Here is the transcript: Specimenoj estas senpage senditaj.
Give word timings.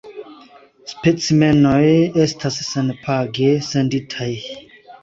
Specimenoj 0.93 1.83
estas 2.27 2.59
senpage 2.71 3.55
senditaj. 3.71 4.35